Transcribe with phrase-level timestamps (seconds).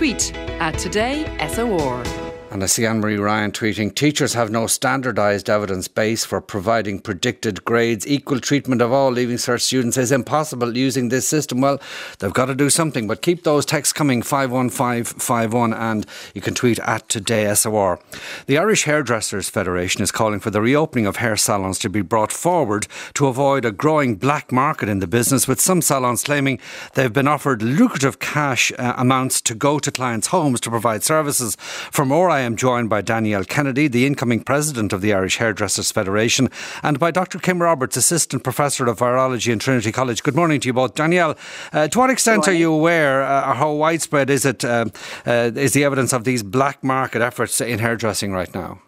[0.00, 2.29] Tweet at Today SOR.
[2.52, 6.98] And I see Anne Marie Ryan tweeting Teachers have no standardised evidence base for providing
[6.98, 8.04] predicted grades.
[8.08, 11.60] Equal treatment of all Leaving Cert students is impossible using this system.
[11.60, 11.80] Well,
[12.18, 16.04] they've got to do something, but keep those texts coming 51551 and
[16.34, 18.00] you can tweet at Today SOR.
[18.46, 22.32] The Irish Hairdressers Federation is calling for the reopening of hair salons to be brought
[22.32, 26.58] forward to avoid a growing black market in the business, with some salons claiming
[26.94, 31.54] they've been offered lucrative cash uh, amounts to go to clients' homes to provide services.
[31.92, 35.92] For more, I am joined by Danielle Kennedy, the incoming president of the Irish Hairdressers
[35.92, 36.48] Federation,
[36.82, 37.38] and by Dr.
[37.38, 40.22] Kim Roberts, assistant professor of virology in Trinity College.
[40.22, 40.94] Good morning to you both.
[40.94, 41.36] Danielle,
[41.74, 44.86] uh, to what extent are you aware, uh, or how widespread is it, uh,
[45.26, 48.80] uh, is the evidence of these black market efforts in hairdressing right now?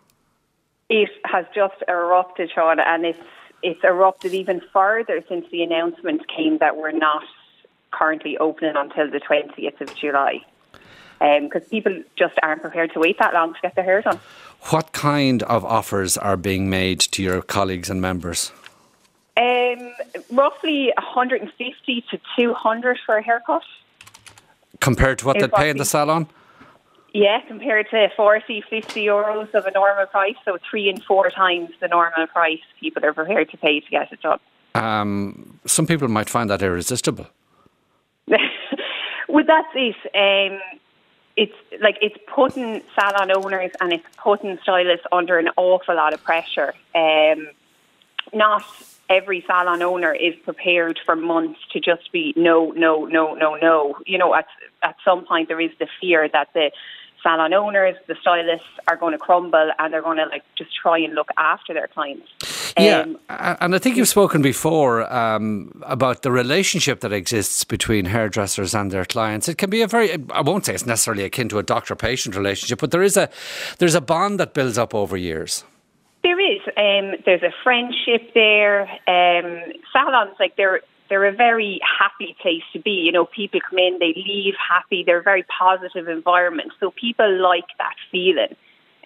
[0.88, 3.18] It has just erupted, Sean, and it's
[3.62, 7.22] it's erupted even further since the announcement came that we're not
[7.90, 10.40] currently opening until the 20th of July
[11.18, 14.20] because um, people just aren't prepared to wait that long to get their hair done.
[14.70, 18.52] What kind of offers are being made to your colleagues and members?
[19.36, 19.92] Um,
[20.30, 23.62] roughly 150 to 200 for a haircut.
[24.80, 26.26] Compared to what they pay in the salon?
[27.14, 31.70] Yeah, compared to 40, 50 euros of a normal price, so three and four times
[31.80, 34.40] the normal price people are prepared to pay to get it done.
[34.74, 37.26] Um, some people might find that irresistible.
[38.26, 39.96] well, that's it.
[40.14, 40.58] Um,
[41.36, 46.22] it's like it's putting salon owners and it's putting stylists under an awful lot of
[46.22, 46.74] pressure.
[46.94, 47.48] Um,
[48.34, 48.64] not
[49.08, 53.96] every salon owner is prepared for months to just be no, no, no, no, no.
[54.06, 54.46] You know, at
[54.82, 56.70] at some point there is the fear that the
[57.22, 60.98] salon owners, the stylists are going to crumble and they're going to like just try
[60.98, 62.28] and look after their clients.
[62.78, 68.06] Yeah, um, and I think you've spoken before um, about the relationship that exists between
[68.06, 69.48] hairdressers and their clients.
[69.48, 72.78] It can be a very, I won't say it's necessarily akin to a doctor-patient relationship,
[72.78, 73.28] but there is a
[73.78, 75.64] there's a bond that builds up over years.
[76.22, 76.60] There is.
[76.76, 78.82] Um, there's a friendship there.
[79.08, 82.90] Um, salons like they're they're a very happy place to be.
[82.90, 85.02] You know, people come in, they leave happy.
[85.04, 88.56] They're a very positive environment, so people like that feeling.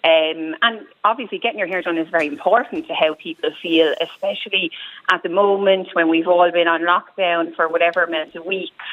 [0.03, 4.71] Um, and obviously, getting your hair done is very important to how people feel, especially
[5.11, 8.85] at the moment when we've all been on lockdown for whatever amount of weeks.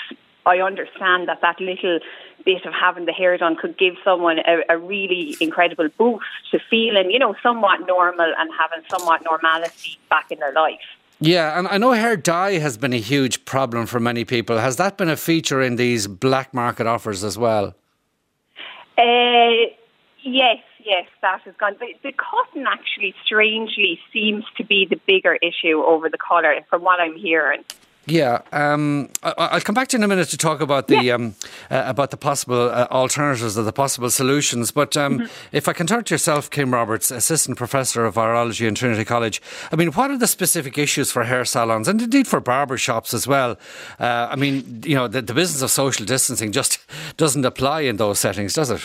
[0.46, 2.00] I understand that that little
[2.44, 6.58] bit of having the hair done could give someone a, a really incredible boost to
[6.70, 10.80] feeling, you know, somewhat normal and having somewhat normality back in their life.
[11.20, 14.58] Yeah, and I know hair dye has been a huge problem for many people.
[14.58, 17.74] Has that been a feature in these black market offers as well?
[18.98, 19.70] Uh,
[20.22, 21.76] yes, yes, that has gone.
[21.80, 26.82] The, the cotton actually, strangely, seems to be the bigger issue over the colour, from
[26.82, 27.64] what I'm hearing.
[28.06, 31.02] Yeah, um, I, will come back to you in a minute to talk about the
[31.04, 31.14] yeah.
[31.14, 31.36] um,
[31.70, 34.70] uh, about the possible uh, alternatives or the possible solutions.
[34.70, 35.56] But um, mm-hmm.
[35.56, 39.40] if I can turn to yourself, Kim Roberts, assistant professor of virology in Trinity College.
[39.72, 43.14] I mean, what are the specific issues for hair salons and indeed for barber shops
[43.14, 43.56] as well?
[43.98, 46.78] Uh, I mean, you know, the, the business of social distancing just
[47.16, 48.82] doesn't apply in those settings, does it?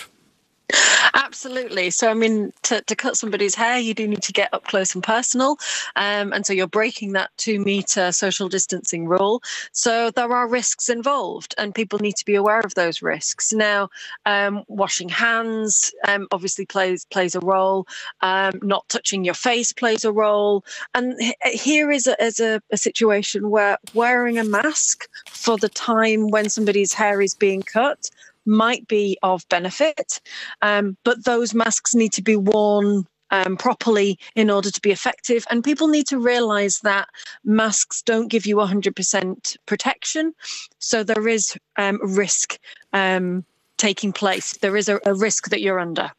[1.39, 1.89] Absolutely.
[1.89, 4.93] So, I mean, to, to cut somebody's hair, you do need to get up close
[4.93, 5.57] and personal.
[5.95, 9.41] Um, and so you're breaking that two meter social distancing rule.
[9.71, 13.53] So there are risks involved, and people need to be aware of those risks.
[13.53, 13.87] Now,
[14.25, 17.87] um, washing hands um, obviously plays plays a role.
[18.19, 20.65] Um, not touching your face plays a role.
[20.93, 26.31] And here is a, is a, a situation where wearing a mask for the time
[26.31, 28.09] when somebody's hair is being cut
[28.45, 30.21] might be of benefit,
[30.61, 35.45] um, but those masks need to be worn um, properly in order to be effective.
[35.49, 37.07] And people need to realize that
[37.43, 40.33] masks don't give you 100% protection.
[40.79, 42.57] So there is um, risk
[42.93, 43.45] um,
[43.77, 44.57] taking place.
[44.57, 46.11] There is a, a risk that you're under.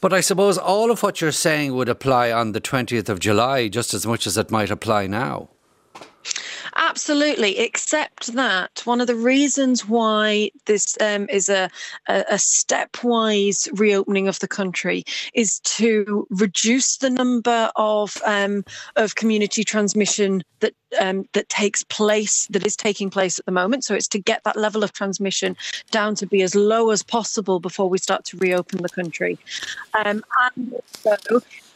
[0.00, 3.68] But I suppose all of what you're saying would apply on the 20th of July
[3.68, 5.48] just as much as it might apply now.
[6.76, 11.70] Absolutely, except that one of the reasons why this um, is a,
[12.08, 15.04] a, a stepwise reopening of the country
[15.34, 18.64] is to reduce the number of um,
[18.96, 23.84] of community transmission that um, that takes place that is taking place at the moment.
[23.84, 25.56] So it's to get that level of transmission
[25.90, 29.38] down to be as low as possible before we start to reopen the country.
[30.04, 30.24] Um,
[30.56, 31.16] and so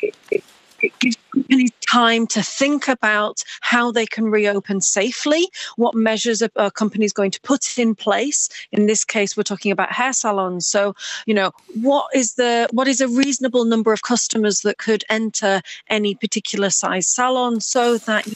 [0.01, 0.45] it, it
[0.87, 6.71] it gives companies time to think about how they can reopen safely, what measures a,
[6.71, 8.49] company is going to put in place.
[8.73, 10.67] In this case, we're talking about hair salons.
[10.67, 10.95] So,
[11.27, 11.51] you know,
[11.83, 16.71] what is the what is a reasonable number of customers that could enter any particular
[16.71, 18.27] size salon so that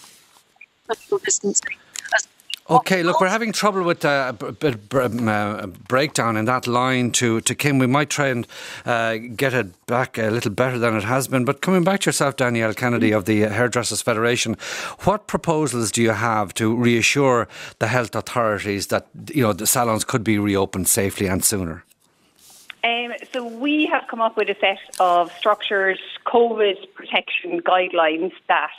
[0.89, 1.80] social distancing
[2.69, 7.11] Okay, look, we're having trouble with uh, a bit um, uh, breakdown in that line
[7.13, 7.79] to, to Kim.
[7.79, 8.47] We might try and
[8.87, 11.45] uh, get it back a little better than it has been.
[11.45, 14.57] But coming back to yourself, Danielle Kennedy of the Hairdressers Federation,
[15.01, 17.49] what proposals do you have to reassure
[17.81, 21.85] the health authorities that you know the salons could be reopened safely and sooner?
[22.85, 28.71] Um, so we have come up with a set of structured COVID protection guidelines that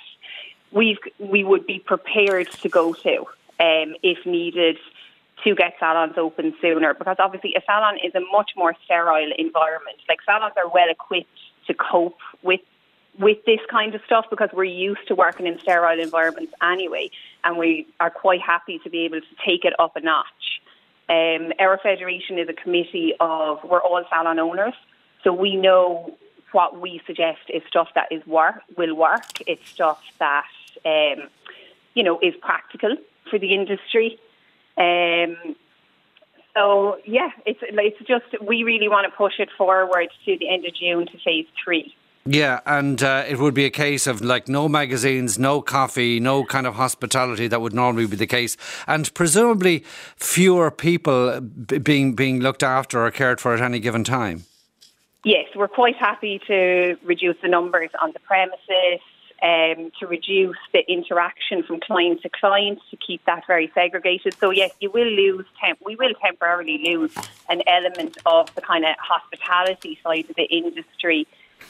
[0.71, 3.25] we we would be prepared to go to
[3.61, 4.77] um, if needed
[5.43, 9.97] to get salons open sooner because obviously a salon is a much more sterile environment.
[10.09, 11.29] Like salons are well equipped
[11.67, 12.61] to cope with
[13.19, 17.09] with this kind of stuff because we're used to working in sterile environments anyway,
[17.43, 20.25] and we are quite happy to be able to take it up a notch.
[21.09, 24.73] Um, our federation is a committee of we're all salon owners,
[25.23, 26.17] so we know
[26.53, 29.41] what we suggest is stuff that is work will work.
[29.45, 30.47] It's stuff that
[30.85, 31.27] um,
[31.93, 32.95] you know is practical
[33.31, 34.19] for the industry.
[34.77, 35.55] Um,
[36.53, 40.65] so yeah, it's it's just we really want to push it forward to the end
[40.65, 41.95] of June to phase three.
[42.25, 46.43] Yeah, and uh, it would be a case of like no magazines, no coffee, no
[46.43, 49.83] kind of hospitality that would normally be the case, and presumably
[50.17, 54.43] fewer people being being looked after or cared for at any given time.
[55.23, 58.99] Yes, we're quite happy to reduce the numbers on the premises,
[59.41, 64.35] um, to reduce the interaction from client to client, to keep that very segregated.
[64.39, 65.45] So yes, you will lose.
[65.59, 67.13] Temp- we will temporarily lose
[67.49, 71.27] an element of the kind of hospitality side of the industry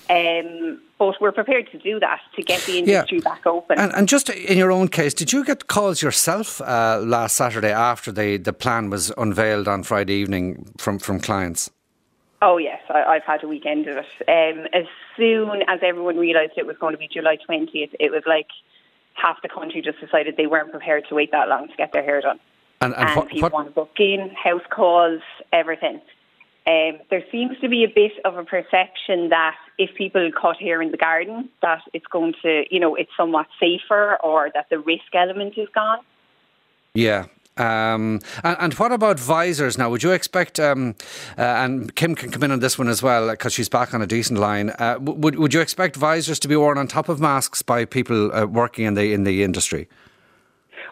[0.10, 3.24] um, but we're prepared to do that to get the industry yeah.
[3.24, 3.80] back open.
[3.80, 7.72] And, and, just in your own case, did you get calls yourself uh, last Saturday
[7.72, 11.70] after the, the plan was unveiled on Friday evening from, from clients?
[12.42, 14.06] Oh yes, I, have had a weekend of it.
[14.28, 14.86] Um, as
[15.16, 18.48] soon as everyone realised it was going to be July twentieth, it was like
[19.14, 22.04] half the country just decided they weren't prepared to wait that long to get their
[22.04, 22.40] hair done.
[22.82, 23.54] And, and, and what, people what?
[23.54, 25.22] want to book in, house calls,
[25.54, 26.02] everything.
[26.68, 30.82] Um, there seems to be a bit of a perception that if people cut hair
[30.82, 34.80] in the garden, that it's going to, you know, it's somewhat safer or that the
[34.80, 36.00] risk element is gone.
[36.94, 37.26] Yeah,
[37.58, 39.90] um, and, and, what about visors now?
[39.90, 40.96] Would you expect, um,
[41.38, 44.02] uh, and Kim can come in on this one as well because she's back on
[44.02, 44.70] a decent line.
[44.80, 48.34] Uh, would would you expect visors to be worn on top of masks by people
[48.34, 49.90] uh, working in the in the industry?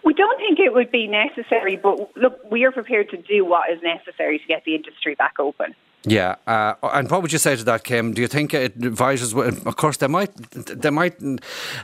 [0.03, 3.69] We don't think it would be necessary, but look, we are prepared to do what
[3.71, 5.75] is necessary to get the industry back open.
[6.05, 8.13] Yeah, uh, and what would you say to that, Kim?
[8.13, 9.33] Do you think it advisors?
[9.33, 11.15] Of course, they might they might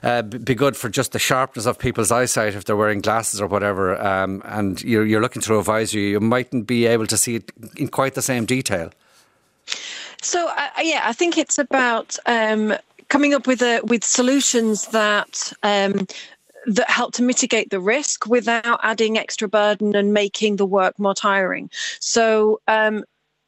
[0.04, 3.48] uh, be good for just the sharpness of people's eyesight if they're wearing glasses or
[3.48, 4.02] whatever.
[4.02, 7.52] Um, and you're, you're looking through a visor, you mightn't be able to see it
[7.76, 8.90] in quite the same detail.
[10.22, 12.74] So uh, yeah, I think it's about um,
[13.10, 16.08] coming up with a with solutions that um,
[16.68, 21.14] that help to mitigate the risk without adding extra burden and making the work more
[21.14, 21.70] tiring.
[22.00, 23.04] So, um,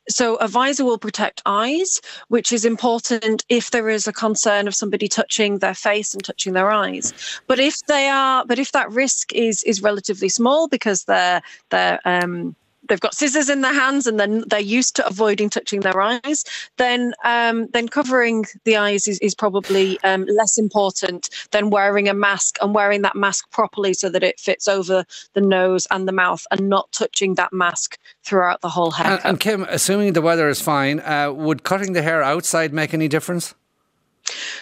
[0.09, 4.75] so a visor will protect eyes, which is important if there is a concern of
[4.75, 7.13] somebody touching their face and touching their eyes.
[7.47, 11.99] But if they are, but if that risk is is relatively small because they're they're
[12.05, 12.55] um,
[12.87, 16.43] they've got scissors in their hands and then they're used to avoiding touching their eyes,
[16.77, 22.13] then um, then covering the eyes is, is probably um, less important than wearing a
[22.13, 26.11] mask and wearing that mask properly so that it fits over the nose and the
[26.11, 29.13] mouth and not touching that mask throughout the whole hair.
[29.13, 32.93] And, and, Kim, assuming the weather is fine, uh, would cutting the hair outside make
[32.93, 33.53] any difference?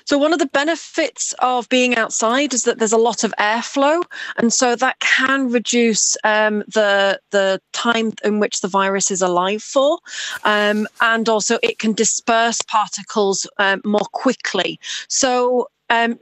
[0.06, 4.04] So, one of the benefits of being outside is that there's a lot of airflow,
[4.38, 9.64] and so that can reduce um, the the time in which the virus is alive
[9.64, 10.00] for,
[10.44, 14.80] um, and also it can disperse particles um, more quickly.
[15.08, 16.20] So, um,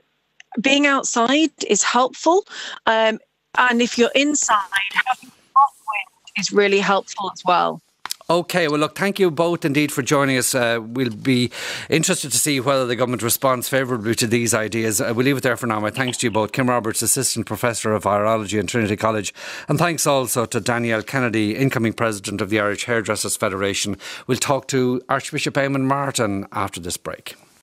[0.61, 2.45] being outside is helpful,
[2.85, 3.19] um,
[3.57, 4.57] and if you're inside,
[4.93, 7.81] having wind is really helpful as well.
[8.33, 10.55] Okay, well, look, thank you both indeed for joining us.
[10.55, 11.51] Uh, we'll be
[11.87, 14.99] interested to see whether the government responds favourably to these ideas.
[14.99, 15.79] Uh, we'll leave it there for now.
[15.79, 19.35] My thanks to you both, Kim Roberts, Assistant Professor of Virology in Trinity College,
[19.69, 23.97] and thanks also to Danielle Kennedy, incoming President of the Irish Hairdressers Federation.
[24.25, 27.35] We'll talk to Archbishop Eamon Martin after this break.